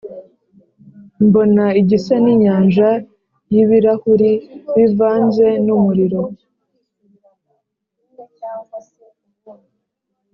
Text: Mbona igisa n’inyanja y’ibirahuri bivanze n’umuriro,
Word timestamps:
Mbona 1.25 1.65
igisa 1.81 2.15
n’inyanja 2.23 2.89
y’ibirahuri 3.53 4.31
bivanze 4.75 5.45
n’umuriro, 5.65 6.21